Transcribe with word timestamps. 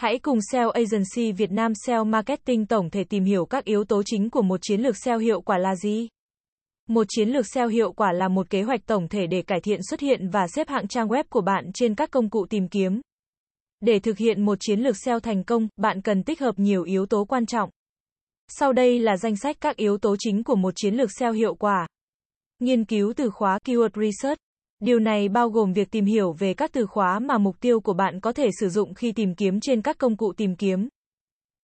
Hãy 0.00 0.18
cùng 0.18 0.38
SEO 0.52 0.70
Agency 0.70 1.32
Việt 1.32 1.52
Nam 1.52 1.72
SEO 1.86 2.04
Marketing 2.04 2.66
tổng 2.66 2.90
thể 2.90 3.04
tìm 3.04 3.24
hiểu 3.24 3.46
các 3.46 3.64
yếu 3.64 3.84
tố 3.84 4.02
chính 4.06 4.30
của 4.30 4.42
một 4.42 4.60
chiến 4.62 4.80
lược 4.80 4.96
SEO 4.96 5.18
hiệu 5.18 5.40
quả 5.40 5.58
là 5.58 5.76
gì. 5.76 6.08
Một 6.88 7.06
chiến 7.08 7.28
lược 7.28 7.46
SEO 7.46 7.68
hiệu 7.68 7.92
quả 7.92 8.12
là 8.12 8.28
một 8.28 8.50
kế 8.50 8.62
hoạch 8.62 8.86
tổng 8.86 9.08
thể 9.08 9.26
để 9.26 9.42
cải 9.42 9.60
thiện 9.60 9.80
xuất 9.82 10.00
hiện 10.00 10.28
và 10.28 10.46
xếp 10.48 10.68
hạng 10.68 10.88
trang 10.88 11.08
web 11.08 11.24
của 11.28 11.40
bạn 11.40 11.70
trên 11.74 11.94
các 11.94 12.10
công 12.10 12.30
cụ 12.30 12.46
tìm 12.50 12.68
kiếm. 12.68 13.00
Để 13.80 13.98
thực 13.98 14.18
hiện 14.18 14.44
một 14.44 14.58
chiến 14.60 14.80
lược 14.80 14.96
SEO 14.96 15.20
thành 15.20 15.44
công, 15.44 15.68
bạn 15.76 16.02
cần 16.02 16.22
tích 16.22 16.40
hợp 16.40 16.58
nhiều 16.58 16.82
yếu 16.82 17.06
tố 17.06 17.24
quan 17.24 17.46
trọng. 17.46 17.70
Sau 18.48 18.72
đây 18.72 18.98
là 18.98 19.16
danh 19.16 19.36
sách 19.36 19.56
các 19.60 19.76
yếu 19.76 19.98
tố 19.98 20.16
chính 20.18 20.44
của 20.44 20.56
một 20.56 20.72
chiến 20.76 20.94
lược 20.94 21.10
SEO 21.18 21.32
hiệu 21.32 21.54
quả. 21.54 21.86
Nghiên 22.58 22.84
cứu 22.84 23.12
từ 23.16 23.30
khóa 23.30 23.58
Keyword 23.64 24.10
Research. 24.10 24.38
Điều 24.80 24.98
này 24.98 25.28
bao 25.28 25.48
gồm 25.48 25.72
việc 25.72 25.90
tìm 25.90 26.04
hiểu 26.04 26.32
về 26.32 26.54
các 26.54 26.72
từ 26.72 26.86
khóa 26.86 27.18
mà 27.18 27.38
mục 27.38 27.60
tiêu 27.60 27.80
của 27.80 27.92
bạn 27.92 28.20
có 28.20 28.32
thể 28.32 28.48
sử 28.60 28.68
dụng 28.68 28.94
khi 28.94 29.12
tìm 29.12 29.34
kiếm 29.34 29.60
trên 29.60 29.82
các 29.82 29.98
công 29.98 30.16
cụ 30.16 30.32
tìm 30.36 30.56
kiếm. 30.56 30.88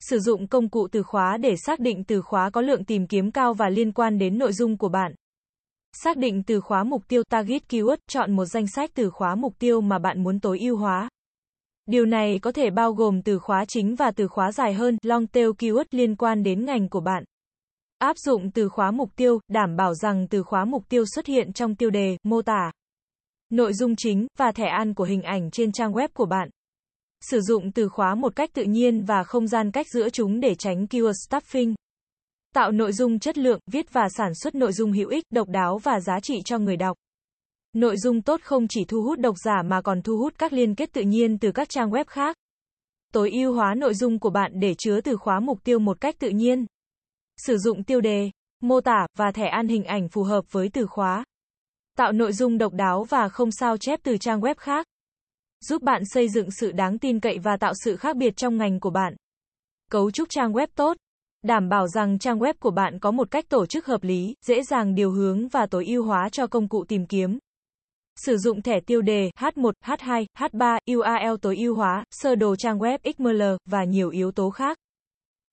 Sử 0.01 0.19
dụng 0.19 0.47
công 0.47 0.69
cụ 0.69 0.89
từ 0.93 1.03
khóa 1.03 1.37
để 1.37 1.55
xác 1.67 1.81
định 1.81 2.05
từ 2.05 2.23
khóa 2.23 2.51
có 2.51 2.61
lượng 2.61 2.85
tìm 2.85 3.07
kiếm 3.07 3.31
cao 3.31 3.55
và 3.55 3.69
liên 3.69 3.93
quan 3.93 4.19
đến 4.19 4.39
nội 4.39 4.53
dung 4.53 4.79
của 4.79 4.89
bạn. 4.89 5.15
Xác 5.93 6.17
định 6.17 6.43
từ 6.43 6.61
khóa 6.61 6.85
mục 6.85 7.03
tiêu 7.09 7.23
target 7.31 7.63
keyword, 7.69 7.97
chọn 8.09 8.37
một 8.37 8.45
danh 8.45 8.67
sách 8.67 8.91
từ 8.95 9.11
khóa 9.11 9.35
mục 9.35 9.55
tiêu 9.59 9.81
mà 9.81 9.99
bạn 9.99 10.23
muốn 10.23 10.41
tối 10.41 10.59
ưu 10.59 10.77
hóa. 10.77 11.09
Điều 11.87 12.07
này 12.07 12.39
có 12.43 12.53
thể 12.53 12.71
bao 12.71 12.93
gồm 12.93 13.23
từ 13.23 13.39
khóa 13.39 13.65
chính 13.69 13.95
và 13.95 14.11
từ 14.11 14.29
khóa 14.29 14.53
dài 14.53 14.75
hơn, 14.75 14.99
long 15.03 15.27
tail 15.27 15.49
keyword 15.49 15.85
liên 15.91 16.17
quan 16.17 16.43
đến 16.43 16.65
ngành 16.65 16.89
của 16.89 17.01
bạn. 17.01 17.25
Áp 17.99 18.17
dụng 18.19 18.51
từ 18.51 18.69
khóa 18.69 18.91
mục 18.91 19.11
tiêu, 19.17 19.41
đảm 19.49 19.77
bảo 19.77 19.95
rằng 19.95 20.29
từ 20.29 20.43
khóa 20.43 20.65
mục 20.65 20.89
tiêu 20.89 21.05
xuất 21.15 21.27
hiện 21.27 21.53
trong 21.53 21.75
tiêu 21.75 21.91
đề, 21.91 22.17
mô 22.23 22.43
tả, 22.43 22.73
nội 23.53 23.73
dung 23.73 23.97
chính 23.97 24.27
và 24.39 24.53
thẻ 24.53 24.67
an 24.67 24.95
của 24.95 25.05
hình 25.05 25.23
ảnh 25.23 25.51
trên 25.51 25.73
trang 25.73 25.93
web 25.93 26.09
của 26.15 26.27
bạn. 26.27 26.49
Sử 27.21 27.41
dụng 27.41 27.73
từ 27.73 27.89
khóa 27.89 28.15
một 28.15 28.37
cách 28.37 28.51
tự 28.53 28.65
nhiên 28.65 29.05
và 29.05 29.25
không 29.25 29.47
gian 29.47 29.71
cách 29.71 29.87
giữa 29.95 30.09
chúng 30.09 30.41
để 30.41 30.55
tránh 30.55 30.87
keyword 30.91 31.13
stuffing. 31.29 31.75
Tạo 32.55 32.73
nội 32.73 32.93
dung 32.93 33.19
chất 33.19 33.39
lượng, 33.39 33.61
viết 33.71 33.93
và 33.93 34.09
sản 34.17 34.35
xuất 34.35 34.55
nội 34.55 34.73
dung 34.73 34.93
hữu 34.93 35.09
ích, 35.09 35.25
độc 35.31 35.49
đáo 35.49 35.79
và 35.79 36.01
giá 36.01 36.21
trị 36.21 36.41
cho 36.45 36.59
người 36.59 36.77
đọc. 36.77 36.97
Nội 37.73 37.97
dung 37.97 38.23
tốt 38.23 38.41
không 38.45 38.69
chỉ 38.69 38.85
thu 38.85 39.03
hút 39.03 39.19
độc 39.19 39.35
giả 39.45 39.63
mà 39.63 39.83
còn 39.83 40.03
thu 40.03 40.17
hút 40.17 40.35
các 40.39 40.53
liên 40.53 40.75
kết 40.75 40.93
tự 40.93 41.03
nhiên 41.03 41.39
từ 41.39 41.53
các 41.53 41.69
trang 41.69 41.91
web 41.91 42.05
khác. 42.07 42.37
Tối 43.13 43.31
ưu 43.31 43.55
hóa 43.55 43.75
nội 43.75 43.95
dung 43.95 44.19
của 44.19 44.31
bạn 44.31 44.53
để 44.55 44.75
chứa 44.79 45.01
từ 45.01 45.17
khóa 45.17 45.41
mục 45.41 45.65
tiêu 45.65 45.79
một 45.79 46.01
cách 46.01 46.15
tự 46.19 46.29
nhiên. 46.29 46.67
Sử 47.37 47.59
dụng 47.59 47.85
tiêu 47.85 48.01
đề, 48.01 48.31
mô 48.61 48.81
tả 48.81 49.07
và 49.19 49.33
thẻ 49.33 49.47
an 49.47 49.69
hình 49.69 49.85
ảnh 49.85 50.09
phù 50.09 50.23
hợp 50.23 50.45
với 50.51 50.69
từ 50.69 50.87
khóa. 50.87 51.25
Tạo 51.99 52.13
nội 52.13 52.33
dung 52.33 52.59
độc 52.59 52.73
đáo 52.73 53.05
và 53.05 53.29
không 53.29 53.51
sao 53.51 53.77
chép 53.77 54.01
từ 54.03 54.17
trang 54.17 54.41
web 54.41 54.55
khác. 54.59 54.87
Giúp 55.61 55.83
bạn 55.83 56.03
xây 56.05 56.29
dựng 56.29 56.51
sự 56.51 56.73
đáng 56.73 56.99
tin 56.99 57.21
cậy 57.21 57.39
và 57.39 57.57
tạo 57.57 57.73
sự 57.85 57.97
khác 57.97 58.17
biệt 58.17 58.37
trong 58.37 58.57
ngành 58.57 58.81
của 58.81 58.91
bạn. 58.91 59.15
Cấu 59.91 60.11
trúc 60.11 60.29
trang 60.31 60.53
web 60.53 60.67
tốt. 60.75 60.97
Đảm 61.43 61.69
bảo 61.69 61.89
rằng 61.89 62.19
trang 62.19 62.39
web 62.39 62.55
của 62.61 62.71
bạn 62.71 62.99
có 62.99 63.11
một 63.11 63.31
cách 63.31 63.49
tổ 63.49 63.67
chức 63.67 63.87
hợp 63.87 64.03
lý, 64.05 64.35
dễ 64.47 64.63
dàng 64.63 64.95
điều 64.95 65.11
hướng 65.11 65.49
và 65.49 65.67
tối 65.67 65.87
ưu 65.87 66.05
hóa 66.05 66.29
cho 66.33 66.47
công 66.47 66.69
cụ 66.69 66.85
tìm 66.89 67.07
kiếm. 67.07 67.39
Sử 68.17 68.37
dụng 68.37 68.63
thẻ 68.63 68.81
tiêu 68.87 69.03
đề 69.03 69.31
H1, 69.39 69.73
H2, 69.85 70.27
H3, 70.39 70.79
URL 70.97 71.37
tối 71.43 71.57
ưu 71.57 71.75
hóa, 71.75 72.05
sơ 72.11 72.35
đồ 72.35 72.57
trang 72.57 72.79
web 72.79 72.99
XML 73.17 73.43
và 73.71 73.85
nhiều 73.85 74.11
yếu 74.11 74.33
tố 74.33 74.51
khác. 74.51 74.79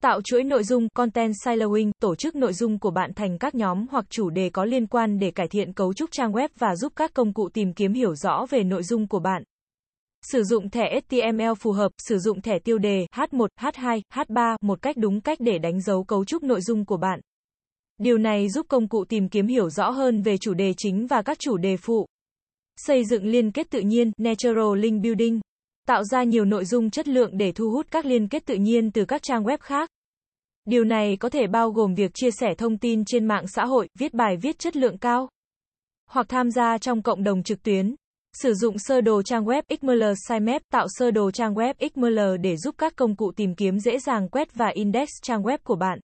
Tạo 0.03 0.21
chuỗi 0.21 0.43
nội 0.43 0.63
dung, 0.63 0.87
content 0.95 1.33
siloing, 1.45 1.91
tổ 2.01 2.15
chức 2.15 2.35
nội 2.35 2.53
dung 2.53 2.79
của 2.79 2.91
bạn 2.91 3.13
thành 3.13 3.37
các 3.37 3.55
nhóm 3.55 3.85
hoặc 3.91 4.05
chủ 4.09 4.29
đề 4.29 4.49
có 4.49 4.65
liên 4.65 4.87
quan 4.87 5.19
để 5.19 5.31
cải 5.31 5.47
thiện 5.47 5.73
cấu 5.73 5.93
trúc 5.93 6.11
trang 6.11 6.31
web 6.31 6.49
và 6.59 6.75
giúp 6.75 6.93
các 6.95 7.13
công 7.13 7.33
cụ 7.33 7.49
tìm 7.53 7.73
kiếm 7.73 7.93
hiểu 7.93 8.15
rõ 8.15 8.45
về 8.49 8.63
nội 8.63 8.83
dung 8.83 9.07
của 9.07 9.19
bạn. 9.19 9.43
Sử 10.31 10.43
dụng 10.43 10.69
thẻ 10.69 10.99
HTML 10.99 11.53
phù 11.59 11.71
hợp, 11.71 11.91
sử 11.97 12.17
dụng 12.17 12.41
thẻ 12.41 12.59
tiêu 12.59 12.77
đề 12.77 13.05
H1, 13.15 13.47
H2, 13.59 14.01
H3 14.13 14.55
một 14.61 14.81
cách 14.81 14.97
đúng 14.97 15.21
cách 15.21 15.37
để 15.41 15.57
đánh 15.57 15.81
dấu 15.81 16.03
cấu 16.03 16.25
trúc 16.25 16.43
nội 16.43 16.61
dung 16.61 16.85
của 16.85 16.97
bạn. 16.97 17.19
Điều 17.97 18.17
này 18.17 18.49
giúp 18.49 18.65
công 18.69 18.87
cụ 18.87 19.05
tìm 19.05 19.29
kiếm 19.29 19.47
hiểu 19.47 19.69
rõ 19.69 19.89
hơn 19.89 20.21
về 20.21 20.37
chủ 20.37 20.53
đề 20.53 20.73
chính 20.77 21.07
và 21.07 21.21
các 21.21 21.39
chủ 21.39 21.57
đề 21.57 21.77
phụ. 21.77 22.05
Xây 22.77 23.05
dựng 23.05 23.25
liên 23.25 23.51
kết 23.51 23.69
tự 23.69 23.79
nhiên, 23.79 24.11
Natural 24.17 24.77
Link 24.77 25.03
Building. 25.03 25.39
Tạo 25.89 26.03
ra 26.03 26.23
nhiều 26.23 26.45
nội 26.45 26.65
dung 26.65 26.89
chất 26.89 27.07
lượng 27.07 27.37
để 27.37 27.51
thu 27.51 27.71
hút 27.71 27.87
các 27.91 28.05
liên 28.05 28.27
kết 28.27 28.45
tự 28.45 28.55
nhiên 28.55 28.91
từ 28.91 29.05
các 29.05 29.23
trang 29.23 29.43
web 29.43 29.57
khác. 29.61 29.89
Điều 30.65 30.83
này 30.83 31.17
có 31.19 31.29
thể 31.29 31.47
bao 31.47 31.71
gồm 31.71 31.95
việc 31.95 32.11
chia 32.13 32.31
sẻ 32.31 32.47
thông 32.57 32.77
tin 32.77 33.05
trên 33.05 33.25
mạng 33.25 33.47
xã 33.47 33.65
hội, 33.65 33.89
viết 33.99 34.13
bài 34.13 34.37
viết 34.41 34.59
chất 34.59 34.75
lượng 34.75 34.97
cao, 34.97 35.29
hoặc 36.09 36.25
tham 36.29 36.51
gia 36.51 36.77
trong 36.77 37.01
cộng 37.01 37.23
đồng 37.23 37.43
trực 37.43 37.63
tuyến. 37.63 37.95
Sử 38.43 38.53
dụng 38.53 38.79
sơ 38.79 39.01
đồ 39.01 39.21
trang 39.21 39.45
web 39.45 39.61
XML 39.81 40.03
sitemap 40.27 40.61
tạo 40.71 40.87
sơ 40.89 41.11
đồ 41.11 41.31
trang 41.31 41.53
web 41.53 41.73
XML 41.93 42.19
để 42.41 42.57
giúp 42.57 42.75
các 42.77 42.95
công 42.95 43.15
cụ 43.15 43.31
tìm 43.35 43.55
kiếm 43.55 43.79
dễ 43.79 43.99
dàng 43.99 44.29
quét 44.29 44.55
và 44.55 44.67
index 44.67 45.09
trang 45.21 45.43
web 45.43 45.57
của 45.63 45.75
bạn. 45.75 45.99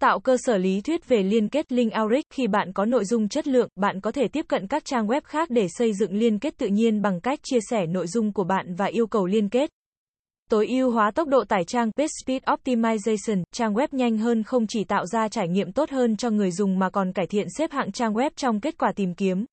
Tạo 0.00 0.20
cơ 0.20 0.36
sở 0.36 0.58
lý 0.58 0.80
thuyết 0.80 1.08
về 1.08 1.22
liên 1.22 1.48
kết 1.48 1.72
link 1.72 1.92
outreach 2.02 2.24
khi 2.30 2.46
bạn 2.46 2.72
có 2.72 2.84
nội 2.84 3.04
dung 3.04 3.28
chất 3.28 3.48
lượng, 3.48 3.68
bạn 3.76 4.00
có 4.00 4.12
thể 4.12 4.28
tiếp 4.28 4.44
cận 4.48 4.66
các 4.66 4.84
trang 4.84 5.06
web 5.06 5.20
khác 5.24 5.50
để 5.50 5.66
xây 5.68 5.92
dựng 5.94 6.12
liên 6.12 6.38
kết 6.38 6.58
tự 6.58 6.66
nhiên 6.66 7.02
bằng 7.02 7.20
cách 7.20 7.38
chia 7.42 7.58
sẻ 7.70 7.86
nội 7.86 8.06
dung 8.06 8.32
của 8.32 8.44
bạn 8.44 8.74
và 8.74 8.86
yêu 8.86 9.06
cầu 9.06 9.26
liên 9.26 9.48
kết. 9.48 9.70
Tối 10.50 10.66
ưu 10.66 10.90
hóa 10.90 11.10
tốc 11.10 11.28
độ 11.28 11.44
tải 11.44 11.64
trang, 11.64 11.90
Page 11.96 12.08
Speed 12.22 12.42
Optimization, 12.42 13.42
trang 13.52 13.74
web 13.74 13.88
nhanh 13.90 14.18
hơn 14.18 14.42
không 14.42 14.66
chỉ 14.66 14.84
tạo 14.84 15.06
ra 15.06 15.28
trải 15.28 15.48
nghiệm 15.48 15.72
tốt 15.72 15.90
hơn 15.90 16.16
cho 16.16 16.30
người 16.30 16.50
dùng 16.50 16.78
mà 16.78 16.90
còn 16.90 17.12
cải 17.12 17.26
thiện 17.26 17.46
xếp 17.58 17.70
hạng 17.72 17.92
trang 17.92 18.14
web 18.14 18.30
trong 18.36 18.60
kết 18.60 18.78
quả 18.78 18.92
tìm 18.96 19.14
kiếm. 19.14 19.44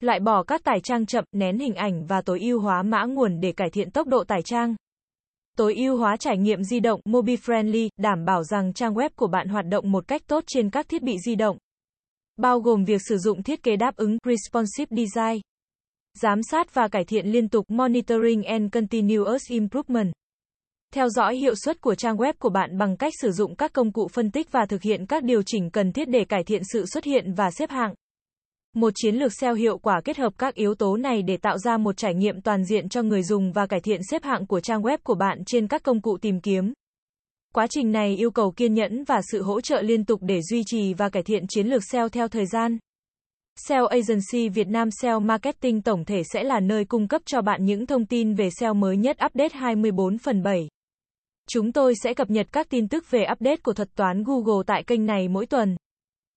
Loại 0.00 0.20
bỏ 0.20 0.42
các 0.42 0.64
tải 0.64 0.80
trang 0.80 1.06
chậm, 1.06 1.24
nén 1.32 1.58
hình 1.58 1.74
ảnh 1.74 2.06
và 2.06 2.22
tối 2.22 2.40
ưu 2.40 2.60
hóa 2.60 2.82
mã 2.82 3.04
nguồn 3.04 3.40
để 3.40 3.52
cải 3.52 3.70
thiện 3.70 3.90
tốc 3.90 4.06
độ 4.06 4.24
tải 4.24 4.42
trang. 4.42 4.74
Tối 5.56 5.74
ưu 5.74 5.96
hóa 5.96 6.16
trải 6.16 6.38
nghiệm 6.38 6.62
di 6.62 6.80
động, 6.80 7.00
mobile 7.04 7.36
friendly, 7.36 7.88
đảm 7.96 8.24
bảo 8.24 8.44
rằng 8.44 8.72
trang 8.72 8.94
web 8.94 9.10
của 9.16 9.26
bạn 9.26 9.48
hoạt 9.48 9.66
động 9.66 9.92
một 9.92 10.08
cách 10.08 10.22
tốt 10.26 10.44
trên 10.46 10.70
các 10.70 10.88
thiết 10.88 11.02
bị 11.02 11.16
di 11.26 11.34
động. 11.34 11.58
Bao 12.36 12.60
gồm 12.60 12.84
việc 12.84 13.00
sử 13.08 13.18
dụng 13.18 13.42
thiết 13.42 13.62
kế 13.62 13.76
đáp 13.76 13.96
ứng, 13.96 14.18
responsive 14.24 14.96
design. 14.96 15.40
Giám 16.22 16.40
sát 16.42 16.74
và 16.74 16.88
cải 16.88 17.04
thiện 17.04 17.26
liên 17.26 17.48
tục, 17.48 17.64
monitoring 17.68 18.42
and 18.42 18.72
continuous 18.72 19.42
improvement. 19.50 20.12
Theo 20.94 21.08
dõi 21.08 21.36
hiệu 21.36 21.54
suất 21.54 21.80
của 21.80 21.94
trang 21.94 22.16
web 22.16 22.32
của 22.38 22.50
bạn 22.50 22.78
bằng 22.78 22.96
cách 22.96 23.12
sử 23.22 23.30
dụng 23.30 23.56
các 23.56 23.72
công 23.72 23.92
cụ 23.92 24.08
phân 24.12 24.30
tích 24.30 24.52
và 24.52 24.66
thực 24.66 24.82
hiện 24.82 25.06
các 25.06 25.24
điều 25.24 25.42
chỉnh 25.42 25.70
cần 25.70 25.92
thiết 25.92 26.08
để 26.08 26.24
cải 26.24 26.44
thiện 26.44 26.62
sự 26.72 26.86
xuất 26.86 27.04
hiện 27.04 27.34
và 27.34 27.50
xếp 27.50 27.70
hạng. 27.70 27.94
Một 28.76 28.92
chiến 28.94 29.14
lược 29.14 29.32
SEO 29.32 29.54
hiệu 29.54 29.78
quả 29.78 30.00
kết 30.04 30.16
hợp 30.16 30.32
các 30.38 30.54
yếu 30.54 30.74
tố 30.74 30.96
này 30.96 31.22
để 31.22 31.36
tạo 31.36 31.58
ra 31.58 31.76
một 31.76 31.96
trải 31.96 32.14
nghiệm 32.14 32.40
toàn 32.40 32.64
diện 32.64 32.88
cho 32.88 33.02
người 33.02 33.22
dùng 33.22 33.52
và 33.52 33.66
cải 33.66 33.80
thiện 33.80 34.00
xếp 34.10 34.22
hạng 34.24 34.46
của 34.46 34.60
trang 34.60 34.82
web 34.82 34.98
của 35.02 35.14
bạn 35.14 35.44
trên 35.46 35.66
các 35.66 35.82
công 35.82 36.00
cụ 36.00 36.18
tìm 36.20 36.40
kiếm. 36.40 36.72
Quá 37.54 37.66
trình 37.70 37.92
này 37.92 38.16
yêu 38.16 38.30
cầu 38.30 38.50
kiên 38.50 38.74
nhẫn 38.74 39.04
và 39.04 39.20
sự 39.32 39.42
hỗ 39.42 39.60
trợ 39.60 39.82
liên 39.82 40.04
tục 40.04 40.20
để 40.22 40.40
duy 40.42 40.62
trì 40.66 40.94
và 40.94 41.08
cải 41.08 41.22
thiện 41.22 41.46
chiến 41.48 41.66
lược 41.66 41.82
SEO 41.92 42.08
theo 42.08 42.28
thời 42.28 42.46
gian. 42.46 42.78
SEO 43.56 43.86
Agency 43.86 44.48
Việt 44.48 44.68
Nam 44.68 44.88
SEO 44.90 45.20
Marketing 45.20 45.82
tổng 45.82 46.04
thể 46.04 46.22
sẽ 46.32 46.42
là 46.42 46.60
nơi 46.60 46.84
cung 46.84 47.08
cấp 47.08 47.22
cho 47.24 47.42
bạn 47.42 47.64
những 47.64 47.86
thông 47.86 48.06
tin 48.06 48.34
về 48.34 48.48
SEO 48.60 48.74
mới 48.74 48.96
nhất 48.96 49.16
update 49.26 49.54
24 49.58 50.18
phần 50.18 50.42
7. 50.42 50.68
Chúng 51.48 51.72
tôi 51.72 51.94
sẽ 52.02 52.14
cập 52.14 52.30
nhật 52.30 52.46
các 52.52 52.66
tin 52.70 52.88
tức 52.88 53.10
về 53.10 53.26
update 53.32 53.56
của 53.56 53.72
thuật 53.72 53.88
toán 53.96 54.24
Google 54.24 54.62
tại 54.66 54.82
kênh 54.82 55.06
này 55.06 55.28
mỗi 55.28 55.46
tuần. 55.46 55.76